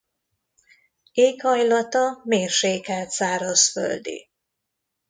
Éghajlata 1.13 2.21
mérsékelt 2.23 3.09
szárazföldi. 3.09 4.29